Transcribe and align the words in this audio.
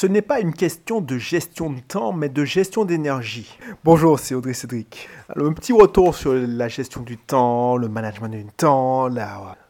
Ce 0.00 0.06
n'est 0.06 0.22
pas 0.22 0.38
une 0.38 0.54
question 0.54 1.00
de 1.00 1.18
gestion 1.18 1.70
de 1.70 1.80
temps, 1.80 2.12
mais 2.12 2.28
de 2.28 2.44
gestion 2.44 2.84
d'énergie. 2.84 3.58
Bonjour, 3.82 4.20
c'est 4.20 4.36
Audrey 4.36 4.54
Cédric. 4.54 5.08
Un 5.34 5.52
petit 5.52 5.72
retour 5.72 6.14
sur 6.14 6.34
la 6.34 6.68
gestion 6.68 7.00
du 7.00 7.18
temps, 7.18 7.76
le 7.76 7.88
management 7.88 8.28
du 8.28 8.44
temps. 8.44 9.08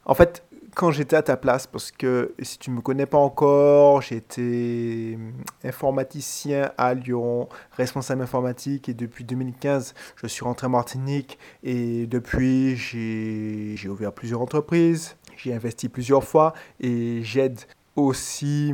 En 0.04 0.14
fait, 0.14 0.44
quand 0.74 0.90
j'étais 0.90 1.16
à 1.16 1.22
ta 1.22 1.38
place, 1.38 1.66
parce 1.66 1.90
que 1.90 2.34
si 2.42 2.58
tu 2.58 2.68
ne 2.68 2.76
me 2.76 2.82
connais 2.82 3.06
pas 3.06 3.16
encore, 3.16 4.02
j'étais 4.02 5.16
informaticien 5.64 6.72
à 6.76 6.92
Lyon, 6.92 7.48
responsable 7.72 8.20
informatique, 8.20 8.90
et 8.90 8.94
depuis 8.94 9.24
2015, 9.24 9.94
je 10.16 10.26
suis 10.26 10.44
rentré 10.44 10.66
en 10.66 10.70
Martinique, 10.70 11.38
et 11.62 12.06
depuis, 12.06 12.76
j'ai 12.76 13.88
ouvert 13.88 14.12
plusieurs 14.12 14.42
entreprises, 14.42 15.16
j'ai 15.38 15.54
investi 15.54 15.88
plusieurs 15.88 16.24
fois, 16.24 16.52
et 16.80 17.20
j'aide 17.22 17.60
aussi 17.98 18.72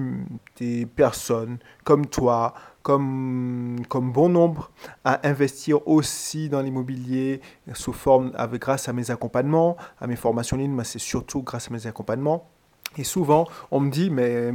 des 0.56 0.86
personnes 0.86 1.58
comme 1.84 2.06
toi, 2.06 2.54
comme, 2.82 3.80
comme 3.88 4.12
bon 4.12 4.28
nombre, 4.28 4.70
à 5.04 5.26
investir 5.26 5.86
aussi 5.88 6.48
dans 6.48 6.60
l'immobilier 6.60 7.40
sous 7.72 7.92
forme, 7.92 8.32
avec, 8.34 8.60
grâce 8.60 8.88
à 8.88 8.92
mes 8.92 9.10
accompagnements, 9.10 9.76
à 9.98 10.06
mes 10.06 10.16
formations 10.16 10.56
en 10.56 10.60
ligne, 10.60 10.72
mais 10.72 10.84
c'est 10.84 10.98
surtout 10.98 11.42
grâce 11.42 11.68
à 11.68 11.72
mes 11.72 11.86
accompagnements. 11.86 12.50
Et 12.96 13.04
souvent, 13.04 13.48
on 13.70 13.80
me 13.80 13.90
dit, 13.90 14.10
mais 14.10 14.52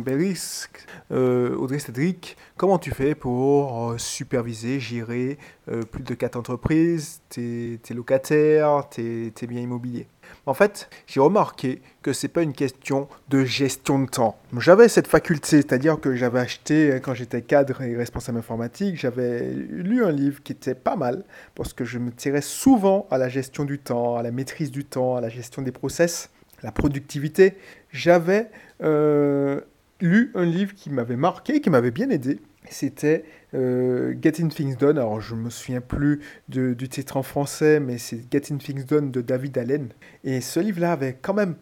euh, 1.12 1.56
Audrey 1.56 1.80
Cédric, 1.80 2.38
comment 2.56 2.80
tu 2.80 2.92
fais 2.92 3.14
pour 3.14 3.92
euh, 3.92 3.98
superviser, 3.98 4.80
gérer 4.80 5.38
euh, 5.70 5.84
plus 5.84 6.04
de 6.04 6.14
quatre 6.14 6.38
entreprises, 6.38 7.22
tes, 7.30 7.80
locataires, 7.94 8.88
tes, 8.90 9.32
tes 9.36 9.48
biens 9.48 9.62
immobiliers 9.62 10.08
en 10.46 10.54
fait, 10.54 10.90
j'ai 11.08 11.20
remarqué 11.20 11.82
que 12.04 12.14
c'est 12.14 12.28
pas 12.28 12.44
une 12.44 12.54
question 12.54 13.08
de 13.30 13.46
gestion 13.46 14.00
de 14.00 14.08
temps. 14.08 14.38
J'avais 14.58 14.88
cette 14.88 15.08
faculté, 15.08 15.58
c'est-à-dire 15.58 16.00
que 16.00 16.16
j'avais 16.16 16.40
acheté, 16.40 17.00
quand 17.04 17.16
j'étais 17.16 17.42
cadre 17.42 17.82
et 17.82 17.96
responsable 17.96 18.38
informatique, 18.38 18.96
j'avais 18.96 19.52
lu 19.52 20.04
un 20.04 20.12
livre 20.12 20.42
qui 20.44 20.52
était 20.52 20.76
pas 20.76 20.96
mal, 20.96 21.24
parce 21.56 21.74
que 21.74 21.84
je 21.84 21.98
me 21.98 22.12
tirais 22.12 22.42
souvent 22.42 23.08
à 23.12 23.18
la 23.18 23.28
gestion 23.28 23.66
du 23.66 23.80
temps, 23.80 24.18
à 24.18 24.24
la 24.24 24.32
maîtrise 24.32 24.72
du 24.72 24.86
temps, 24.86 25.16
à 25.16 25.22
la 25.22 25.30
gestion 25.30 25.62
des 25.62 25.72
process, 25.72 26.30
la 26.64 26.72
productivité. 26.72 27.56
J'avais 27.92 28.50
euh, 28.82 29.62
lu 30.02 30.32
un 30.36 30.46
livre 30.46 30.74
qui 30.76 30.90
m'avait 30.90 31.16
marqué, 31.16 31.62
qui 31.62 31.70
m'avait 31.70 31.92
bien 31.92 32.10
aidé, 32.10 32.40
c'était 32.70 33.26
euh, 33.54 34.14
Getting 34.22 34.50
Things 34.50 34.76
Done. 34.78 34.98
Alors, 34.98 35.22
je 35.22 35.36
me 35.36 35.50
souviens 35.50 35.82
plus 35.82 36.22
du 36.48 36.90
titre 36.90 37.18
en 37.18 37.24
français, 37.24 37.80
mais 37.80 37.98
c'est 37.98 38.22
Getting 38.32 38.58
Things 38.58 38.86
Done 38.86 39.12
de 39.12 39.22
David 39.22 39.58
Allen. 39.58 39.90
Et 40.24 40.42
ce 40.42 40.60
livre-là 40.60 40.94
avait 40.94 41.18
quand 41.20 41.34
même 41.34 41.56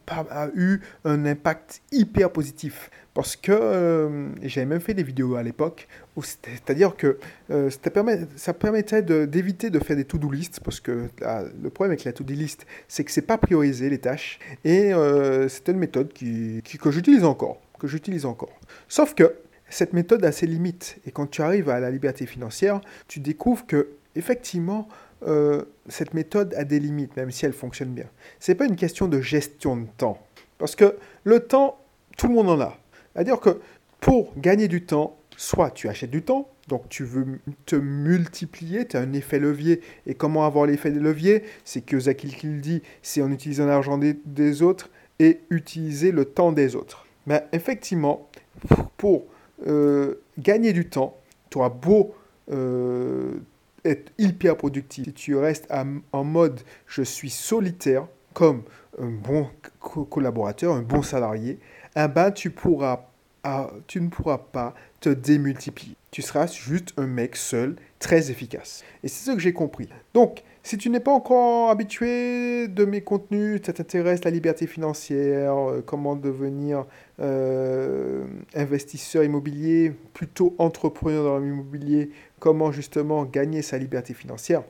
eu 0.56 0.80
un 1.06 1.26
impact 1.26 1.82
hyper 1.92 2.32
positif. 2.32 2.90
Parce 3.14 3.36
que 3.36 3.52
euh, 3.52 4.30
j'avais 4.44 4.68
même 4.68 4.80
fait 4.80 4.94
des 4.94 5.02
vidéos 5.02 5.38
à 5.38 5.42
l'époque, 5.44 5.88
c'est-à-dire 6.22 6.96
que 6.96 7.18
euh, 7.50 7.72
ça 8.36 8.54
permettait 8.54 9.02
d'éviter 9.02 9.72
de, 9.72 9.80
faire 9.80 9.96
des 9.96 10.06
to-do 10.06 10.30
list, 10.30 10.60
parce 10.64 10.80
que 10.80 11.10
le 11.20 11.70
problème 11.72 11.94
avec 11.94 12.04
la 12.04 12.14
to-do 12.14 12.36
list, 12.36 12.68
c'est 12.88 13.04
que 13.04 13.12
c'est 13.12 13.24
pas 13.24 13.40
priorisé 13.40 13.90
les 13.90 13.98
tâches, 13.98 14.38
et 14.64 14.92
c'était 15.50 15.72
une 15.72 15.80
méthode 15.80 16.14
qui, 16.14 16.62
que 16.62 16.92
j'utilise 16.92 17.24
encore, 17.24 17.60
que 17.80 17.88
j'utilise 17.88 18.24
encore. 18.24 18.54
Sauf 18.88 19.16
que 19.16 19.34
cette 19.70 19.94
méthode 19.94 20.24
a 20.26 20.32
ses 20.32 20.48
limites. 20.48 20.98
Et 21.06 21.12
quand 21.12 21.28
tu 21.28 21.42
arrives 21.42 21.70
à 21.70 21.80
la 21.80 21.90
liberté 21.90 22.26
financière, 22.26 22.82
tu 23.08 23.20
découvres 23.20 23.66
que, 23.66 23.90
effectivement, 24.16 24.88
euh, 25.26 25.64
cette 25.88 26.14
méthode 26.14 26.54
a 26.56 26.64
des 26.64 26.80
limites, 26.80 27.16
même 27.16 27.32
si 27.32 27.46
elle 27.46 27.54
fonctionne 27.54 27.94
bien. 27.94 28.06
Ce 28.40 28.52
n'est 28.52 28.56
pas 28.56 28.66
une 28.66 28.76
question 28.76 29.08
de 29.08 29.20
gestion 29.22 29.78
de 29.78 29.88
temps. 29.98 30.20
Parce 30.58 30.76
que 30.76 30.96
le 31.24 31.40
temps, 31.42 31.80
tout 32.18 32.28
le 32.28 32.34
monde 32.34 32.50
en 32.50 32.62
a. 32.62 32.78
C'est-à-dire 33.14 33.40
que 33.40 33.62
pour 34.00 34.34
gagner 34.38 34.68
du 34.68 34.84
temps, 34.84 35.18
soit 35.36 35.72
tu 35.72 35.88
achètes 35.88 36.12
du 36.12 36.22
temps, 36.22 36.50
donc 36.68 36.90
tu 36.90 37.04
veux 37.04 37.40
te 37.66 37.76
multiplier, 37.76 38.86
tu 38.86 38.98
as 38.98 39.00
un 39.00 39.14
effet 39.14 39.40
levier. 39.40 39.82
Et 40.06 40.16
comment 40.16 40.46
avoir 40.46 40.66
l'effet 40.66 40.90
levier 40.90 41.44
C'est 41.64 41.82
que 41.82 42.00
Zakil 42.00 42.36
qui 42.36 42.48
le 42.48 42.60
dit, 42.60 42.82
c'est 43.02 43.22
en 43.22 43.32
utilisant 43.32 43.66
l'argent 43.66 43.98
des, 43.98 44.62
autres 44.62 44.90
et 45.20 45.40
utiliser 45.50 46.12
le 46.12 46.26
temps 46.26 46.52
des 46.52 46.76
autres. 46.76 47.06
Mais 47.26 47.46
effectivement, 47.54 48.30
pour 48.98 49.26
euh, 49.66 50.22
gagner 50.38 50.74
du 50.74 50.88
temps, 50.88 51.18
tu 51.50 51.58
auras 51.58 51.70
beau 51.70 52.14
euh, 52.52 53.34
être 53.84 54.12
hyper 54.18 54.58
productif, 54.58 55.06
si 55.06 55.14
tu 55.14 55.36
restes 55.36 55.72
en 56.12 56.24
mode 56.24 56.62
je 56.86 57.02
suis 57.02 57.30
solitaire, 57.30 58.08
comme 58.34 58.64
un 59.00 59.10
bon 59.10 59.50
collaborateur, 60.12 60.74
un 60.74 60.84
bon 60.84 61.02
salarié, 61.02 61.58
eh 61.96 62.08
ben, 62.08 62.30
tu, 62.32 62.52
pourras, 62.52 63.08
tu 63.88 64.00
ne 64.00 64.10
pourras 64.10 64.38
pas 64.38 64.76
te 65.00 65.10
démultiplier. 65.10 65.96
Tu 66.12 66.22
seras 66.22 66.48
juste 66.48 66.94
un 66.98 67.08
mec 67.08 67.36
seul, 67.36 67.76
très 68.00 68.30
efficace. 68.30 68.84
Et 69.04 69.08
c'est 69.08 69.32
ce 69.32 69.36
que 69.36 69.42
j'ai 69.42 69.54
compris. 69.54 69.90
Donc, 70.14 70.44
si 70.68 70.78
tu 70.78 70.90
n'es 70.90 71.00
pas 71.00 71.12
encore 71.12 71.70
habitué 71.70 72.68
de 72.68 72.84
mes 72.84 73.00
contenus, 73.00 73.62
ça 73.66 73.72
t'intéresse 73.72 74.26
la 74.26 74.32
liberté 74.32 74.68
financière, 74.68 75.56
euh, 75.56 75.82
comment 75.82 76.18
devenir 76.18 76.86
euh, 77.22 78.26
investisseur 78.54 79.24
immobilier, 79.24 79.94
plutôt 80.14 80.56
entrepreneur 80.58 81.24
dans 81.24 81.40
l'immobilier, 81.40 82.12
comment 82.40 82.74
justement 82.74 83.24
gagner 83.24 83.62
sa 83.62 83.78
liberté 83.78 84.14
financière, 84.14 84.64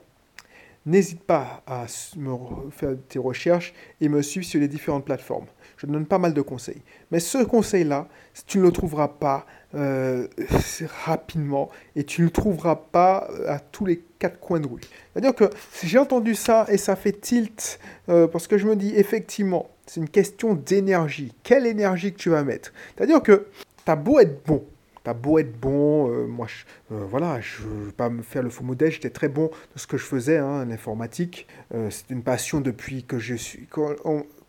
n'hésite 0.85 1.23
pas 1.23 1.63
à 1.65 1.87
me 2.15 2.69
faire 2.69 2.95
tes 3.09 3.17
recherches 3.17 3.73
et 3.99 4.07
me 4.07 4.21
suivre 4.21 4.45
sur 4.45 4.59
les 4.59 4.67
différentes 4.67 5.03
plateformes. 5.03 5.47
Je 5.77 5.87
donne 5.87 6.05
pas 6.05 6.19
mal 6.19 6.35
de 6.35 6.41
conseils. 6.41 6.83
Mais 7.09 7.19
ce 7.19 7.43
conseil-là, 7.43 8.07
tu 8.45 8.59
ne 8.59 8.63
le 8.63 8.71
trouveras 8.71 9.07
pas 9.07 9.47
euh, 9.73 10.27
rapidement 11.05 11.69
et 11.95 12.03
tu 12.03 12.21
ne 12.21 12.27
le 12.27 12.31
trouveras 12.31 12.75
pas 12.75 13.27
à 13.47 13.59
tous 13.59 13.85
les 13.85 14.03
quatre 14.19 14.39
coins 14.39 14.59
de 14.59 14.67
rue. 14.67 14.81
C'est-à-dire 15.13 15.35
que 15.35 15.45
j'ai 15.83 15.97
entendu 15.97 16.35
ça 16.35 16.65
et 16.69 16.77
ça 16.77 16.95
fait 16.95 17.13
tilt 17.13 17.79
euh, 18.09 18.27
parce 18.27 18.47
que 18.47 18.57
je 18.57 18.67
me 18.67 18.75
dis 18.75 18.93
effectivement, 18.95 19.69
c'est 19.85 19.99
une 19.99 20.09
question 20.09 20.53
d'énergie. 20.53 21.33
Quelle 21.43 21.65
énergie 21.65 22.13
que 22.13 22.17
tu 22.17 22.29
vas 22.29 22.43
mettre? 22.43 22.73
C'est-à-dire 22.95 23.21
que 23.21 23.47
tu 23.85 23.91
as 23.91 23.95
beau 23.95 24.19
être 24.19 24.45
bon, 24.45 24.65
tu 25.03 25.09
as 25.09 25.13
beau 25.13 25.39
être 25.39 25.57
bon, 25.59 26.09
moi, 26.27 26.47
je, 26.47 26.65
voilà, 26.89 27.39
je 27.39 27.63
ne 27.63 27.85
veux 27.85 27.91
pas 27.91 28.09
me 28.09 28.21
faire 28.21 28.43
le 28.43 28.49
faux 28.49 28.63
modèle, 28.63 28.91
j'étais 28.91 29.09
très 29.09 29.29
bon 29.29 29.47
dans 29.47 29.77
ce 29.77 29.87
que 29.87 29.97
je 29.97 30.03
faisais, 30.03 30.37
hein, 30.37 30.65
l'informatique. 30.65 31.47
c'est 31.71 32.09
une 32.09 32.23
passion 32.23 32.59
depuis 32.59 33.03
que 33.03 33.17
je 33.17 33.35
suis... 33.35 33.67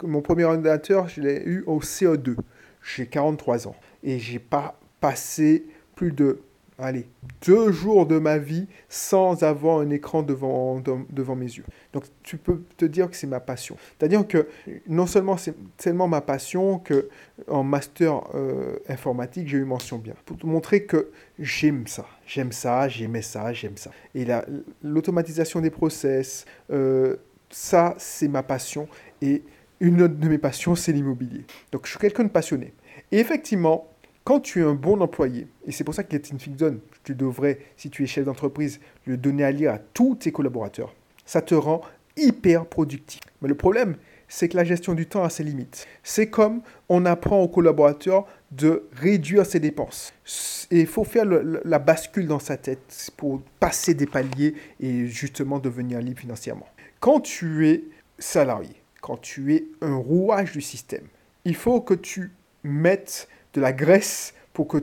mon 0.02 0.22
premier 0.22 0.44
ordinateur, 0.44 1.08
je 1.08 1.20
l'ai 1.20 1.42
eu 1.44 1.62
au 1.66 1.80
CO2. 1.80 2.36
J'ai 2.82 3.06
43 3.06 3.68
ans 3.68 3.76
et 4.02 4.18
j'ai 4.18 4.38
pas 4.38 4.78
passé 5.00 5.66
plus 5.94 6.12
de 6.12 6.40
allez, 6.78 7.08
deux 7.44 7.72
jours 7.72 8.06
de 8.06 8.18
ma 8.18 8.38
vie 8.38 8.66
sans 8.88 9.42
avoir 9.42 9.80
un 9.80 9.90
écran 9.90 10.22
devant, 10.22 10.80
devant 11.10 11.34
mes 11.34 11.46
yeux. 11.46 11.64
Donc 11.92 12.04
tu 12.22 12.36
peux 12.36 12.62
te 12.76 12.84
dire 12.84 13.10
que 13.10 13.16
c'est 13.16 13.26
ma 13.26 13.40
passion. 13.40 13.76
C'est-à-dire 13.98 14.26
que 14.26 14.48
non 14.86 15.06
seulement 15.06 15.36
c'est 15.36 15.54
tellement 15.76 16.08
ma 16.08 16.20
passion 16.20 16.78
que 16.78 17.08
en 17.48 17.64
master 17.64 18.22
euh, 18.34 18.78
informatique, 18.88 19.48
j'ai 19.48 19.58
eu 19.58 19.64
mention 19.64 19.98
bien. 19.98 20.14
Pour 20.24 20.36
te 20.36 20.46
montrer 20.46 20.84
que 20.84 21.10
j'aime 21.38 21.86
ça. 21.86 22.06
J'aime 22.26 22.52
ça, 22.52 22.88
j'aimais 22.88 23.22
ça, 23.22 23.52
j'aime 23.52 23.76
ça. 23.76 23.90
Et 24.14 24.26
l'automatisation 24.82 25.60
des 25.60 25.70
process, 25.70 26.44
euh, 26.70 27.16
ça 27.50 27.94
c'est 27.98 28.28
ma 28.28 28.42
passion. 28.42 28.88
Et 29.20 29.42
une 29.80 30.08
de 30.08 30.28
mes 30.28 30.38
passions, 30.38 30.74
c'est 30.74 30.92
l'immobilier. 30.92 31.44
Donc 31.72 31.86
je 31.86 31.90
suis 31.90 31.98
quelqu'un 31.98 32.24
de 32.24 32.28
passionné. 32.28 32.72
Et 33.10 33.18
effectivement, 33.18 33.88
quand 34.28 34.40
tu 34.40 34.60
es 34.60 34.62
un 34.62 34.74
bon 34.74 35.00
employé, 35.00 35.46
et 35.66 35.72
c'est 35.72 35.84
pour 35.84 35.94
ça 35.94 36.04
que 36.04 36.14
Fig 36.18 36.58
Zone, 36.58 36.80
tu 37.02 37.14
devrais, 37.14 37.60
si 37.78 37.88
tu 37.88 38.04
es 38.04 38.06
chef 38.06 38.26
d'entreprise, 38.26 38.78
le 39.06 39.16
donner 39.16 39.42
à 39.42 39.50
lire 39.50 39.72
à 39.72 39.78
tous 39.78 40.16
tes 40.16 40.32
collaborateurs, 40.32 40.94
ça 41.24 41.40
te 41.40 41.54
rend 41.54 41.80
hyper 42.14 42.66
productif. 42.66 43.22
Mais 43.40 43.48
le 43.48 43.54
problème, 43.54 43.96
c'est 44.28 44.50
que 44.50 44.58
la 44.58 44.64
gestion 44.64 44.92
du 44.92 45.06
temps 45.06 45.24
a 45.24 45.30
ses 45.30 45.44
limites. 45.44 45.88
C'est 46.02 46.28
comme 46.28 46.60
on 46.90 47.06
apprend 47.06 47.40
aux 47.40 47.48
collaborateurs 47.48 48.26
de 48.50 48.86
réduire 48.92 49.46
ses 49.46 49.60
dépenses. 49.60 50.12
Et 50.70 50.80
il 50.80 50.86
faut 50.86 51.04
faire 51.04 51.24
la 51.24 51.78
bascule 51.78 52.26
dans 52.26 52.38
sa 52.38 52.58
tête 52.58 53.10
pour 53.16 53.40
passer 53.58 53.94
des 53.94 54.04
paliers 54.04 54.52
et 54.78 55.06
justement 55.06 55.58
devenir 55.58 56.02
libre 56.02 56.20
financièrement. 56.20 56.68
Quand 57.00 57.20
tu 57.20 57.66
es 57.66 57.82
salarié, 58.18 58.76
quand 59.00 59.16
tu 59.16 59.54
es 59.54 59.64
un 59.80 59.96
rouage 59.96 60.52
du 60.52 60.60
système, 60.60 61.06
il 61.46 61.54
faut 61.54 61.80
que 61.80 61.94
tu 61.94 62.30
mettes 62.62 63.26
de 63.54 63.60
la 63.60 63.72
graisse 63.72 64.34
pour 64.52 64.68
que 64.68 64.78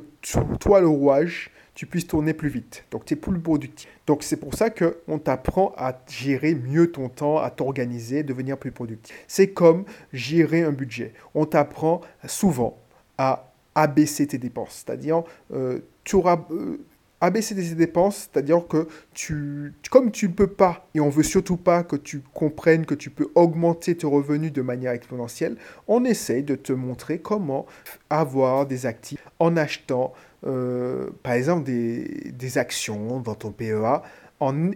toi, 0.59 0.79
le 0.79 0.87
rouage, 0.87 1.51
tu 1.73 1.85
puisses 1.85 2.07
tourner 2.07 2.33
plus 2.33 2.49
vite. 2.49 2.85
Donc, 2.91 3.05
tu 3.05 3.13
es 3.13 3.17
plus 3.17 3.39
productif. 3.39 3.89
Donc, 4.07 4.23
c'est 4.23 4.37
pour 4.37 4.53
ça 4.53 4.69
qu'on 4.69 5.19
t'apprend 5.19 5.73
à 5.77 5.99
gérer 6.07 6.55
mieux 6.55 6.91
ton 6.91 7.09
temps, 7.09 7.37
à 7.37 7.49
t'organiser, 7.49 8.23
devenir 8.23 8.57
plus 8.57 8.71
productif. 8.71 9.15
C'est 9.27 9.49
comme 9.49 9.83
gérer 10.13 10.63
un 10.63 10.71
budget. 10.71 11.13
On 11.33 11.45
t'apprend 11.45 12.01
souvent 12.25 12.77
à 13.17 13.51
abaisser 13.75 14.25
tes 14.27 14.37
dépenses. 14.37 14.83
C'est-à-dire, 14.85 15.23
euh, 15.53 15.79
tu 16.03 16.15
auras... 16.15 16.45
Euh, 16.51 16.85
abaisser 17.21 17.55
tes 17.55 17.75
dépenses, 17.75 18.29
c'est-à-dire 18.31 18.67
que 18.67 18.87
tu, 19.13 19.73
comme 19.89 20.11
tu 20.11 20.27
ne 20.27 20.33
peux 20.33 20.47
pas, 20.47 20.87
et 20.93 20.99
on 20.99 21.09
veut 21.09 21.23
surtout 21.23 21.57
pas 21.57 21.83
que 21.83 21.95
tu 21.95 22.21
comprennes 22.33 22.85
que 22.85 22.95
tu 22.95 23.09
peux 23.09 23.29
augmenter 23.35 23.95
tes 23.95 24.07
revenus 24.07 24.53
de 24.53 24.61
manière 24.61 24.91
exponentielle, 24.91 25.57
on 25.87 26.03
essaye 26.05 26.43
de 26.43 26.55
te 26.55 26.73
montrer 26.73 27.19
comment 27.19 27.65
avoir 28.09 28.65
des 28.65 28.85
actifs 28.85 29.25
en 29.39 29.57
achetant 29.57 30.13
euh, 30.45 31.09
par 31.23 31.33
exemple, 31.33 31.63
des, 31.63 32.31
des, 32.31 32.57
actions 32.59 33.19
dans 33.19 33.33
ton 33.33 33.51
PEA 33.51 34.03
en, 34.39 34.71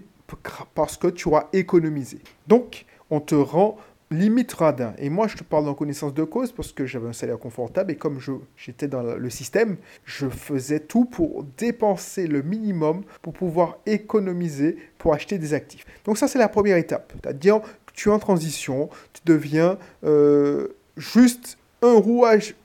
parce 0.73 0.97
que 0.97 1.07
tu 1.07 1.27
auras 1.27 1.47
économisé. 1.53 2.19
Donc, 2.47 2.85
on 3.11 3.19
te 3.19 3.35
rend 3.35 3.77
limite 4.11 4.53
radin. 4.53 4.93
Et 4.97 5.09
moi, 5.09 5.27
je 5.27 5.37
te 5.37 5.43
parle 5.43 5.67
en 5.67 5.73
connaissance 5.73 6.13
de 6.13 6.23
cause 6.23 6.51
parce 6.51 6.71
que 6.71 6.85
j'avais 6.85 7.07
un 7.07 7.13
salaire 7.13 7.37
confortable 7.37 7.91
et 7.91 7.95
comme 7.95 8.19
j'étais 8.57 8.87
dans 8.87 9.03
le 9.03 9.29
système, 9.29 9.77
je 10.05 10.27
faisais 10.27 10.79
tout 10.79 11.05
pour 11.05 11.43
dépenser 11.57 12.27
le 12.27 12.41
minimum 12.41 13.03
pour 13.21 13.33
pouvoir 13.33 13.77
économiser 13.85 14.77
pour 14.97 15.13
acheter 15.13 15.37
des 15.37 15.53
actifs. 15.53 15.85
Donc 16.05 16.17
ça, 16.17 16.27
c'est 16.27 16.39
la 16.39 16.49
première 16.49 16.77
étape. 16.77 17.13
C'est-à-dire 17.21 17.61
que 17.61 17.93
tu 17.93 18.09
es 18.09 18.11
en 18.11 18.19
transition, 18.19 18.89
tu 19.13 19.21
deviens 19.25 19.77
euh, 20.03 20.69
juste 20.97 21.57
un 21.81 21.93
rouage, 21.93 22.55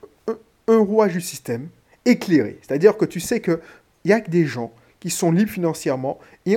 un, 0.69 0.79
rouage 0.79 1.13
du 1.13 1.21
système 1.21 1.69
éclairé. 2.05 2.59
C'est-à-dire 2.63 2.97
que 2.97 3.05
tu 3.05 3.21
sais 3.21 3.41
qu'il 3.41 3.61
n'y 4.05 4.13
a 4.13 4.21
que 4.21 4.31
des 4.31 4.47
gens 4.47 4.73
qui 5.01 5.11
sont 5.11 5.31
libres 5.31 5.51
financièrement 5.51 6.19
et 6.47 6.57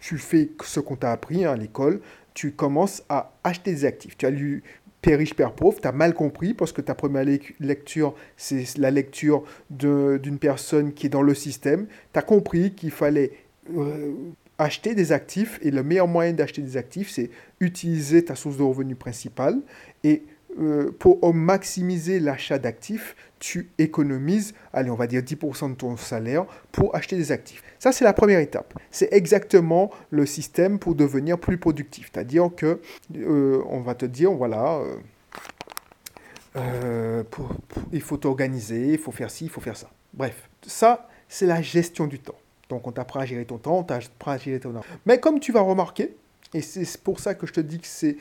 tu, 0.00 0.18
fais 0.18 0.50
ce 0.64 0.78
qu'on 0.78 0.96
t'a 0.96 1.10
appris 1.10 1.44
hein, 1.44 1.52
à 1.52 1.56
l'école, 1.56 2.00
tu 2.36 2.52
commences 2.52 3.02
à 3.08 3.32
acheter 3.44 3.72
des 3.72 3.84
actifs. 3.86 4.16
Tu 4.18 4.26
as 4.26 4.30
lu 4.30 4.62
Père 5.00 5.18
riche, 5.18 5.34
Père 5.34 5.52
pauvre, 5.52 5.80
tu 5.80 5.88
as 5.88 5.92
mal 5.92 6.12
compris 6.12 6.52
parce 6.52 6.70
que 6.70 6.82
ta 6.82 6.94
première 6.94 7.24
lecture, 7.60 8.14
c'est 8.36 8.76
la 8.76 8.90
lecture 8.90 9.42
d'une 9.70 10.38
personne 10.38 10.92
qui 10.92 11.06
est 11.06 11.08
dans 11.08 11.22
le 11.22 11.32
système. 11.32 11.86
Tu 12.12 12.18
as 12.18 12.22
compris 12.22 12.74
qu'il 12.74 12.90
fallait 12.90 13.32
euh, 13.74 14.12
acheter 14.58 14.94
des 14.94 15.12
actifs 15.12 15.58
et 15.62 15.70
le 15.70 15.82
meilleur 15.82 16.08
moyen 16.08 16.34
d'acheter 16.34 16.60
des 16.60 16.76
actifs, 16.76 17.10
c'est 17.10 17.30
utiliser 17.60 18.22
ta 18.22 18.34
source 18.34 18.58
de 18.58 18.62
revenus 18.62 18.98
principale 18.98 19.60
et 20.04 20.22
euh, 20.58 20.90
pour 20.98 21.34
maximiser 21.34 22.20
l'achat 22.20 22.58
d'actifs, 22.58 23.16
tu 23.38 23.70
économises, 23.78 24.54
allez, 24.72 24.90
on 24.90 24.94
va 24.94 25.06
dire 25.06 25.20
10% 25.20 25.70
de 25.70 25.74
ton 25.74 25.96
salaire 25.96 26.46
pour 26.72 26.94
acheter 26.94 27.16
des 27.16 27.32
actifs. 27.32 27.62
Ça, 27.78 27.92
c'est 27.92 28.04
la 28.04 28.12
première 28.12 28.40
étape. 28.40 28.72
C'est 28.90 29.12
exactement 29.12 29.90
le 30.10 30.24
système 30.24 30.78
pour 30.78 30.94
devenir 30.94 31.38
plus 31.38 31.58
productif. 31.58 32.10
C'est-à-dire 32.12 32.50
que 32.56 32.80
euh, 33.16 33.62
on 33.68 33.80
va 33.80 33.94
te 33.94 34.06
dire, 34.06 34.32
voilà, 34.32 34.80
euh, 36.56 37.22
il 37.92 38.00
faut 38.00 38.16
t'organiser, 38.16 38.92
il 38.92 38.98
faut 38.98 39.12
faire 39.12 39.30
ci, 39.30 39.44
il 39.44 39.50
faut 39.50 39.60
faire 39.60 39.76
ça. 39.76 39.90
Bref, 40.14 40.48
ça, 40.66 41.08
c'est 41.28 41.46
la 41.46 41.60
gestion 41.60 42.06
du 42.06 42.18
temps. 42.18 42.38
Donc, 42.68 42.86
on 42.86 42.92
t'apprend 42.92 43.20
à 43.20 43.26
gérer 43.26 43.44
ton 43.44 43.58
temps, 43.58 43.78
on 43.78 43.82
t'apprend 43.84 44.32
à 44.32 44.38
gérer 44.38 44.58
ton 44.58 44.72
temps. 44.72 44.84
Mais 45.04 45.20
comme 45.20 45.38
tu 45.38 45.52
vas 45.52 45.60
remarquer, 45.60 46.16
et 46.54 46.62
c'est 46.62 47.00
pour 47.02 47.20
ça 47.20 47.34
que 47.34 47.46
je 47.46 47.52
te 47.52 47.60
dis 47.60 47.78
que 47.78 47.86
c'est 47.86 48.16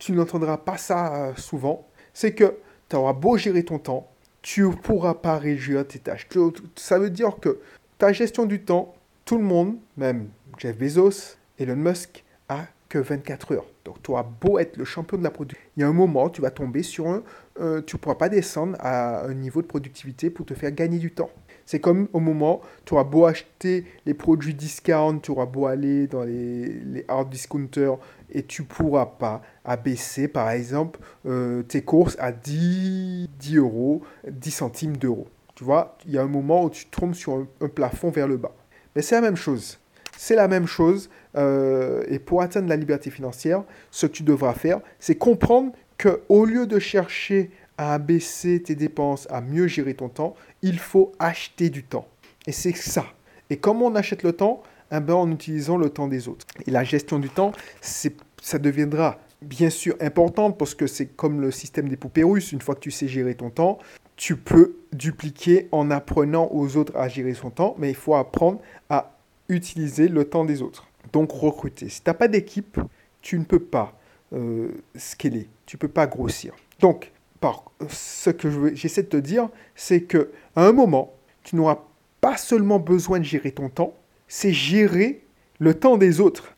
tu 0.00 0.12
n'entendras 0.12 0.56
pas 0.56 0.78
ça 0.78 1.14
euh, 1.14 1.32
souvent, 1.36 1.86
c'est 2.12 2.32
que 2.32 2.56
tu 2.88 2.96
auras 2.96 3.12
beau 3.12 3.36
gérer 3.36 3.62
ton 3.62 3.78
temps, 3.78 4.10
tu 4.42 4.62
ne 4.62 4.72
pourras 4.74 5.14
pas 5.14 5.38
réduire 5.38 5.86
tes 5.86 6.00
tâches. 6.00 6.26
Ça 6.74 6.98
veut 6.98 7.10
dire 7.10 7.36
que 7.40 7.60
ta 7.98 8.12
gestion 8.12 8.46
du 8.46 8.62
temps, 8.64 8.94
tout 9.24 9.36
le 9.36 9.44
monde, 9.44 9.76
même 9.96 10.28
Jeff 10.58 10.76
Bezos, 10.76 11.36
Elon 11.58 11.76
Musk, 11.76 12.24
a 12.48 12.66
que 12.88 12.98
24 12.98 13.52
heures. 13.52 13.66
Donc 13.84 14.02
tu 14.02 14.10
auras 14.10 14.24
beau 14.24 14.58
être 14.58 14.76
le 14.76 14.84
champion 14.84 15.18
de 15.18 15.22
la 15.22 15.30
production, 15.30 15.64
il 15.76 15.80
y 15.80 15.84
a 15.84 15.88
un 15.88 15.92
moment, 15.92 16.28
tu 16.28 16.40
vas 16.40 16.50
tomber 16.50 16.82
sur 16.82 17.06
un... 17.06 17.22
Euh, 17.60 17.82
tu 17.82 17.96
ne 17.96 18.00
pourras 18.00 18.16
pas 18.16 18.28
descendre 18.28 18.76
à 18.80 19.24
un 19.24 19.34
niveau 19.34 19.60
de 19.60 19.66
productivité 19.66 20.30
pour 20.30 20.46
te 20.46 20.54
faire 20.54 20.72
gagner 20.72 20.98
du 20.98 21.12
temps. 21.12 21.30
C'est 21.66 21.78
comme 21.78 22.08
au 22.12 22.20
moment, 22.20 22.62
tu 22.84 22.94
auras 22.94 23.04
beau 23.04 23.26
acheter 23.26 23.84
les 24.06 24.14
produits 24.14 24.54
discount, 24.54 25.20
tu 25.20 25.30
auras 25.30 25.46
beau 25.46 25.66
aller 25.66 26.08
dans 26.08 26.24
les, 26.24 26.66
les 26.66 27.04
hard 27.06 27.30
discounters 27.30 27.96
et 28.32 28.42
tu 28.44 28.64
pourras 28.64 29.06
pas 29.06 29.42
abaisser, 29.64 30.28
par 30.28 30.50
exemple, 30.50 31.00
euh, 31.26 31.62
tes 31.62 31.82
courses 31.82 32.16
à 32.18 32.32
10, 32.32 33.28
10 33.38 33.56
euros, 33.56 34.02
10 34.28 34.50
centimes 34.50 34.96
d'euros. 34.96 35.28
Tu 35.54 35.64
vois, 35.64 35.98
il 36.06 36.12
y 36.12 36.18
a 36.18 36.22
un 36.22 36.28
moment 36.28 36.64
où 36.64 36.70
tu 36.70 36.86
tombes 36.86 37.14
sur 37.14 37.46
un, 37.60 37.68
plafond 37.68 38.10
vers 38.10 38.28
le 38.28 38.36
bas. 38.36 38.52
Mais 38.96 39.02
c'est 39.02 39.14
la 39.14 39.20
même 39.20 39.36
chose. 39.36 39.78
C'est 40.16 40.34
la 40.34 40.48
même 40.48 40.66
chose. 40.66 41.10
Euh, 41.36 42.02
et 42.08 42.18
pour 42.18 42.42
atteindre 42.42 42.68
la 42.68 42.76
liberté 42.76 43.10
financière, 43.10 43.64
ce 43.90 44.06
que 44.06 44.12
tu 44.12 44.22
devras 44.22 44.54
faire, 44.54 44.80
c'est 44.98 45.16
comprendre 45.16 45.72
qu'au 45.98 46.44
lieu 46.44 46.66
de 46.66 46.78
chercher 46.78 47.50
à 47.76 47.94
abaisser 47.94 48.62
tes 48.62 48.74
dépenses, 48.74 49.26
à 49.30 49.40
mieux 49.40 49.66
gérer 49.66 49.94
ton 49.94 50.08
temps, 50.08 50.34
il 50.62 50.78
faut 50.78 51.12
acheter 51.18 51.70
du 51.70 51.82
temps. 51.82 52.06
Et 52.46 52.52
c'est 52.52 52.76
ça. 52.76 53.06
Et 53.50 53.56
comment 53.56 53.86
on 53.86 53.94
achète 53.94 54.22
le 54.22 54.32
temps 54.32 54.62
En 54.92 55.30
utilisant 55.30 55.76
le 55.76 55.90
temps 55.90 56.08
des 56.08 56.28
autres. 56.28 56.46
Et 56.66 56.70
la 56.70 56.82
gestion 56.84 57.18
du 57.18 57.28
temps, 57.28 57.52
ça 57.80 58.58
deviendra 58.58 59.18
bien 59.42 59.70
sûr 59.70 59.94
importante 60.00 60.58
parce 60.58 60.74
que 60.74 60.86
c'est 60.86 61.06
comme 61.06 61.40
le 61.40 61.50
système 61.50 61.88
des 61.88 61.96
poupées 61.96 62.24
russes. 62.24 62.52
Une 62.52 62.60
fois 62.60 62.74
que 62.74 62.80
tu 62.80 62.90
sais 62.90 63.08
gérer 63.08 63.34
ton 63.34 63.50
temps, 63.50 63.78
tu 64.16 64.36
peux 64.36 64.76
dupliquer 64.92 65.68
en 65.72 65.90
apprenant 65.90 66.48
aux 66.52 66.76
autres 66.76 66.96
à 66.96 67.08
gérer 67.08 67.34
son 67.34 67.50
temps, 67.50 67.74
mais 67.78 67.90
il 67.90 67.94
faut 67.94 68.14
apprendre 68.14 68.60
à 68.88 69.16
utiliser 69.48 70.08
le 70.08 70.24
temps 70.24 70.44
des 70.44 70.60
autres. 70.60 70.88
Donc 71.12 71.32
recruter. 71.32 71.88
Si 71.88 72.02
tu 72.02 72.10
n'as 72.10 72.14
pas 72.14 72.28
d'équipe, 72.28 72.78
tu 73.22 73.38
ne 73.38 73.44
peux 73.44 73.60
pas 73.60 73.98
euh, 74.32 74.68
scaler, 74.94 75.48
tu 75.66 75.76
ne 75.76 75.78
peux 75.78 75.88
pas 75.88 76.06
grossir. 76.06 76.54
Donc 76.80 77.12
par 77.40 77.64
ce 77.88 78.30
que 78.30 78.74
j'essaie 78.74 79.04
de 79.04 79.08
te 79.08 79.16
dire, 79.16 79.48
c'est 79.74 80.02
que 80.02 80.30
à 80.54 80.66
un 80.66 80.72
moment, 80.72 81.14
tu 81.42 81.56
n'auras 81.56 81.78
pas 82.20 82.36
seulement 82.36 82.78
besoin 82.78 83.18
de 83.18 83.24
gérer 83.24 83.52
ton 83.52 83.70
temps, 83.70 83.94
c'est 84.30 84.52
gérer 84.52 85.24
le 85.58 85.74
temps 85.74 85.98
des 85.98 86.20
autres. 86.20 86.56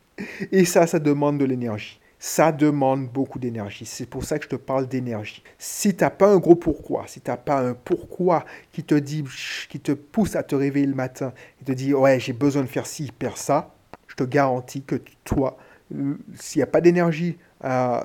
Et 0.52 0.66
ça, 0.66 0.86
ça 0.86 0.98
demande 0.98 1.38
de 1.38 1.46
l'énergie. 1.46 1.98
Ça 2.19 2.52
demande 2.52 3.08
beaucoup 3.08 3.38
d'énergie. 3.38 3.86
C'est 3.86 4.06
pour 4.06 4.24
ça 4.24 4.38
que 4.38 4.44
je 4.44 4.50
te 4.50 4.56
parle 4.56 4.86
d'énergie. 4.86 5.42
Si 5.58 5.96
tu 5.96 6.04
n'as 6.04 6.10
pas 6.10 6.28
un 6.28 6.36
gros 6.36 6.54
pourquoi, 6.54 7.04
si 7.08 7.20
tu 7.20 7.30
n'as 7.30 7.38
pas 7.38 7.60
un 7.60 7.74
pourquoi 7.74 8.44
qui 8.70 8.84
te 8.84 8.94
dit, 8.94 9.24
qui 9.70 9.80
te 9.80 9.92
pousse 9.92 10.36
à 10.36 10.42
te 10.42 10.54
réveiller 10.54 10.86
le 10.86 10.94
matin 10.94 11.32
et 11.60 11.64
te 11.64 11.72
dit 11.72 11.94
ouais 11.94 12.20
j'ai 12.20 12.34
besoin 12.34 12.62
de 12.62 12.69
faire 12.69 12.86
ci, 12.86 13.10
faire 13.19 13.38
ça, 13.38 13.74
je 14.06 14.14
te 14.14 14.22
garantis 14.22 14.82
que 14.82 14.96
toi, 15.24 15.56
s'il 16.34 16.58
n'y 16.58 16.62
a 16.62 16.66
pas 16.66 16.82
d'énergie 16.82 17.38
euh, 17.64 18.00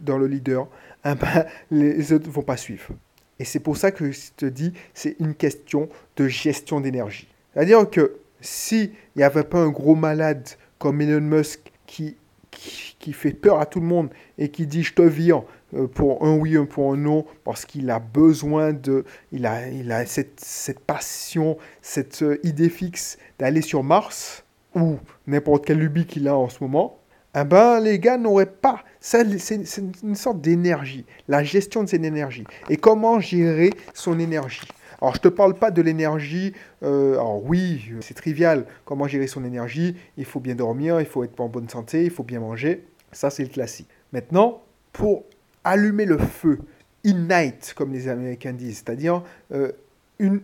dans 0.00 0.18
le 0.18 0.26
leader, 0.26 0.68
eh 1.06 1.14
ben, 1.14 1.46
les 1.70 2.12
autres 2.12 2.28
ne 2.28 2.32
vont 2.32 2.42
pas 2.42 2.58
suivre. 2.58 2.90
Et 3.38 3.44
c'est 3.44 3.60
pour 3.60 3.78
ça 3.78 3.90
que 3.90 4.12
je 4.12 4.20
te 4.36 4.46
dis, 4.46 4.74
c'est 4.92 5.16
une 5.18 5.34
question 5.34 5.88
de 6.16 6.28
gestion 6.28 6.80
d'énergie. 6.80 7.28
C'est-à-dire 7.54 7.88
que 7.88 8.20
s'il 8.40 8.92
n'y 9.16 9.22
avait 9.22 9.44
pas 9.44 9.58
un 9.58 9.68
gros 9.68 9.94
malade 9.94 10.48
comme 10.78 11.00
Elon 11.00 11.20
Musk 11.20 11.72
qui, 11.86 12.16
qui, 12.50 13.12
fait 13.12 13.32
peur 13.32 13.60
à 13.60 13.66
tout 13.66 13.80
le 13.80 13.86
monde 13.86 14.10
et 14.38 14.50
qui 14.50 14.66
dit 14.66 14.82
je 14.82 14.94
te 14.94 15.02
vire 15.02 15.42
euh, 15.74 15.86
pour 15.86 16.24
un 16.24 16.36
oui, 16.36 16.56
un 16.56 16.64
pour 16.64 16.92
un 16.92 16.96
non, 16.96 17.24
parce 17.44 17.64
qu'il 17.64 17.90
a 17.90 17.98
besoin 17.98 18.72
de... 18.72 19.04
Il 19.32 19.46
a, 19.46 19.68
il 19.68 19.90
a 19.92 20.06
cette, 20.06 20.40
cette 20.40 20.80
passion, 20.80 21.58
cette 21.82 22.22
euh, 22.22 22.38
idée 22.42 22.68
fixe 22.68 23.18
d'aller 23.38 23.62
sur 23.62 23.82
Mars, 23.82 24.44
ou 24.74 24.98
n'importe 25.26 25.66
quel 25.66 25.78
lubie 25.78 26.06
qu'il 26.06 26.28
a 26.28 26.36
en 26.36 26.48
ce 26.48 26.62
moment, 26.62 26.98
eh 27.38 27.44
ben, 27.44 27.80
les 27.80 27.98
gars 27.98 28.16
n'auraient 28.16 28.46
pas. 28.46 28.82
C'est 29.00 29.22
une 30.02 30.14
sorte 30.14 30.40
d'énergie, 30.40 31.04
la 31.28 31.42
gestion 31.42 31.82
de 31.82 31.88
cette 31.88 32.04
énergie. 32.04 32.44
Et 32.70 32.76
comment 32.76 33.20
gérer 33.20 33.70
son 33.92 34.18
énergie 34.18 34.66
alors, 35.00 35.14
je 35.14 35.18
ne 35.18 35.22
te 35.22 35.28
parle 35.28 35.54
pas 35.54 35.70
de 35.70 35.82
l'énergie. 35.82 36.52
Euh, 36.82 37.14
alors, 37.14 37.44
oui, 37.44 37.92
c'est 38.00 38.14
trivial. 38.14 38.66
Comment 38.84 39.06
gérer 39.06 39.26
son 39.26 39.44
énergie 39.44 39.96
Il 40.16 40.24
faut 40.24 40.40
bien 40.40 40.54
dormir, 40.54 41.00
il 41.00 41.06
faut 41.06 41.24
être 41.24 41.38
en 41.40 41.48
bonne 41.48 41.68
santé, 41.68 42.04
il 42.04 42.10
faut 42.10 42.22
bien 42.22 42.40
manger. 42.40 42.84
Ça, 43.12 43.30
c'est 43.30 43.42
le 43.42 43.50
classique. 43.50 43.88
Maintenant, 44.12 44.62
pour 44.92 45.24
allumer 45.64 46.06
le 46.06 46.18
feu, 46.18 46.60
ignite, 47.04 47.74
comme 47.76 47.92
les 47.92 48.08
Américains 48.08 48.52
disent, 48.52 48.82
c'est-à-dire 48.84 49.22
euh, 49.52 49.72
une, 50.18 50.42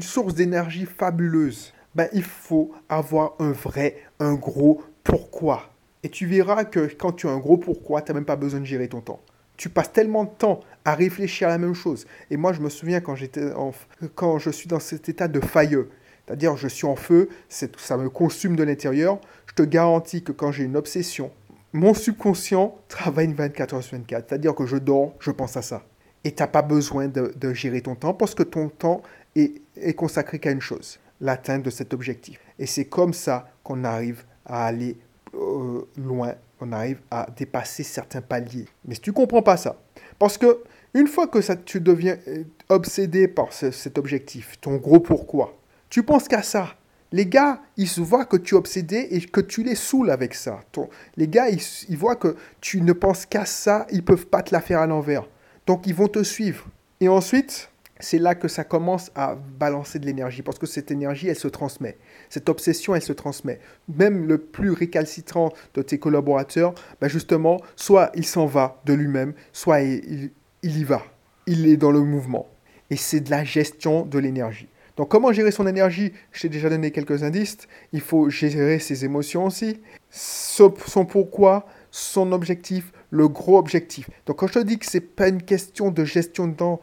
source 0.00 0.34
d'énergie 0.34 0.86
fabuleuse, 0.86 1.72
ben, 1.94 2.08
il 2.12 2.22
faut 2.22 2.72
avoir 2.88 3.34
un 3.38 3.52
vrai, 3.52 3.96
un 4.18 4.34
gros 4.34 4.82
pourquoi. 5.04 5.70
Et 6.02 6.08
tu 6.08 6.24
verras 6.24 6.64
que 6.64 6.90
quand 6.94 7.12
tu 7.12 7.28
as 7.28 7.30
un 7.30 7.38
gros 7.38 7.58
pourquoi, 7.58 8.00
tu 8.00 8.10
n'as 8.10 8.14
même 8.14 8.24
pas 8.24 8.36
besoin 8.36 8.60
de 8.60 8.64
gérer 8.64 8.88
ton 8.88 9.00
temps. 9.00 9.20
Tu 9.60 9.68
passes 9.68 9.92
tellement 9.92 10.24
de 10.24 10.30
temps 10.30 10.60
à 10.86 10.94
réfléchir 10.94 11.48
à 11.48 11.50
la 11.50 11.58
même 11.58 11.74
chose. 11.74 12.06
Et 12.30 12.38
moi, 12.38 12.54
je 12.54 12.62
me 12.62 12.70
souviens 12.70 13.02
quand, 13.02 13.14
je 13.14 14.50
suis 14.50 14.68
dans 14.68 14.80
cet 14.80 15.10
état 15.10 15.28
de 15.28 15.38
failleux, 15.38 15.90
c'est-à-dire 16.24 16.56
je 16.56 16.66
suis 16.66 16.86
en 16.86 16.96
feu, 16.96 17.28
ça 17.50 17.98
me 17.98 18.08
consume 18.08 18.56
de 18.56 18.62
l'intérieur, 18.62 19.20
je 19.44 19.52
te 19.52 19.62
garantis 19.62 20.22
que 20.22 20.32
quand 20.32 20.50
j'ai 20.50 20.64
une 20.64 20.78
obsession, 20.78 21.30
mon 21.74 21.92
subconscient 21.92 22.74
travaille 22.88 23.34
24 23.34 23.74
heures 23.74 23.82
sur 23.82 23.98
24. 23.98 24.30
C'est-à-dire 24.30 24.54
que 24.54 24.64
je 24.64 24.78
dors, 24.78 25.12
je 25.20 25.30
pense 25.30 25.58
à 25.58 25.60
ça. 25.60 25.84
Et 26.24 26.32
tu 26.32 26.42
n'as 26.42 26.46
pas 26.46 26.62
besoin 26.62 27.08
de, 27.08 27.52
gérer 27.52 27.82
ton 27.82 27.96
temps 27.96 28.14
parce 28.14 28.34
que 28.34 28.42
ton 28.42 28.70
temps 28.70 29.02
est, 29.36 29.60
est 29.76 29.92
consacré 29.92 30.38
qu'à 30.38 30.52
une 30.52 30.62
chose, 30.62 30.98
l'atteinte 31.20 31.64
de 31.64 31.70
cet 31.70 31.92
objectif. 31.92 32.40
Et 32.58 32.64
c'est 32.64 32.86
comme 32.86 33.12
ça 33.12 33.50
qu'on 33.62 33.84
arrive 33.84 34.24
à 34.46 34.64
aller 34.64 34.96
euh, 35.34 35.86
loin, 35.96 36.34
on 36.60 36.72
arrive 36.72 37.00
à 37.10 37.26
dépasser 37.36 37.82
certains 37.82 38.20
paliers. 38.20 38.66
Mais 38.84 38.96
tu 38.96 39.12
comprends 39.12 39.42
pas 39.42 39.56
ça, 39.56 39.76
parce 40.18 40.38
que 40.38 40.62
une 40.94 41.06
fois 41.06 41.28
que 41.28 41.40
ça, 41.40 41.56
tu 41.56 41.80
deviens 41.80 42.18
euh, 42.28 42.44
obsédé 42.68 43.28
par 43.28 43.52
cet 43.52 43.96
objectif, 43.98 44.60
ton 44.60 44.76
gros 44.76 45.00
pourquoi, 45.00 45.56
tu 45.88 46.02
penses 46.02 46.28
qu'à 46.28 46.42
ça. 46.42 46.74
Les 47.12 47.26
gars, 47.26 47.60
ils 47.76 47.88
se 47.88 48.00
voient 48.00 48.24
que 48.24 48.36
tu 48.36 48.54
es 48.54 48.58
obsédé 48.58 49.08
et 49.10 49.20
que 49.20 49.40
tu 49.40 49.64
les 49.64 49.74
saoules 49.74 50.10
avec 50.10 50.32
ça. 50.32 50.60
les 51.16 51.26
gars, 51.26 51.48
ils, 51.48 51.60
ils, 51.88 51.96
voient 51.96 52.14
que 52.14 52.36
tu 52.60 52.80
ne 52.82 52.92
penses 52.92 53.26
qu'à 53.26 53.44
ça, 53.46 53.86
ils 53.90 54.04
peuvent 54.04 54.26
pas 54.26 54.42
te 54.42 54.54
la 54.54 54.60
faire 54.60 54.80
à 54.80 54.86
l'envers. 54.86 55.26
Donc 55.66 55.88
ils 55.88 55.94
vont 55.94 56.06
te 56.06 56.22
suivre. 56.22 56.66
Et 57.00 57.08
ensuite, 57.08 57.68
c'est 58.00 58.18
là 58.18 58.34
que 58.34 58.48
ça 58.48 58.64
commence 58.64 59.10
à 59.14 59.34
balancer 59.34 59.98
de 59.98 60.06
l'énergie, 60.06 60.42
parce 60.42 60.58
que 60.58 60.66
cette 60.66 60.90
énergie, 60.90 61.28
elle 61.28 61.36
se 61.36 61.48
transmet. 61.48 61.98
Cette 62.28 62.48
obsession, 62.48 62.94
elle 62.94 63.02
se 63.02 63.12
transmet. 63.12 63.60
Même 63.88 64.26
le 64.26 64.38
plus 64.38 64.70
récalcitrant 64.70 65.52
de 65.74 65.82
tes 65.82 65.98
collaborateurs, 65.98 66.74
ben 67.00 67.08
justement, 67.08 67.60
soit 67.76 68.10
il 68.14 68.24
s'en 68.24 68.46
va 68.46 68.80
de 68.84 68.94
lui-même, 68.94 69.34
soit 69.52 69.80
il, 69.80 70.30
y 70.62 70.84
va. 70.84 71.02
Il 71.46 71.66
est 71.66 71.76
dans 71.76 71.90
le 71.90 72.00
mouvement. 72.00 72.48
Et 72.90 72.96
c'est 72.96 73.20
de 73.20 73.30
la 73.30 73.44
gestion 73.44 74.04
de 74.04 74.18
l'énergie. 74.18 74.68
Donc 74.96 75.08
comment 75.08 75.32
gérer 75.32 75.50
son 75.50 75.66
énergie? 75.66 76.12
Je 76.32 76.42
t'ai 76.42 76.48
déjà 76.48 76.68
donné 76.68 76.90
quelques 76.90 77.22
indices. 77.22 77.58
Il 77.92 78.00
faut 78.00 78.28
gérer 78.28 78.78
ses 78.78 79.04
émotions 79.04 79.46
aussi, 79.46 79.80
son 80.10 81.04
pourquoi, 81.06 81.66
son 81.90 82.32
objectif, 82.32 82.92
le 83.10 83.28
gros 83.28 83.58
objectif. 83.58 84.08
Donc 84.26 84.38
quand 84.38 84.46
je 84.46 84.54
te 84.54 84.58
dis 84.60 84.78
que 84.78 84.86
c'est 84.86 85.00
pas 85.00 85.28
une 85.28 85.42
question 85.42 85.90
de 85.90 86.04
gestion 86.04 86.46
de 86.46 86.54
temps, 86.54 86.80